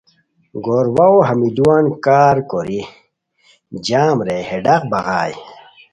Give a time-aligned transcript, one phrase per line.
[0.65, 2.81] گور واؤو ہمی لوان کارکوری
[3.87, 5.33] جام رے ہے ڈاق بغائے